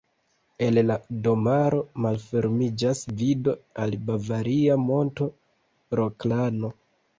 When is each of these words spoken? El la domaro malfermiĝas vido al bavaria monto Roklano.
El 0.67 0.77
la 0.85 0.95
domaro 1.27 1.81
malfermiĝas 2.05 3.03
vido 3.21 3.55
al 3.85 3.95
bavaria 4.09 4.81
monto 4.89 5.31
Roklano. 6.03 6.75